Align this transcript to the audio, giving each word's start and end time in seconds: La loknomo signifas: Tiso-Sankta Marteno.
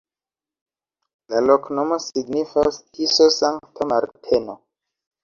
La 1.33 1.41
loknomo 1.49 1.99
signifas: 2.05 2.79
Tiso-Sankta 2.95 3.89
Marteno. 3.93 4.57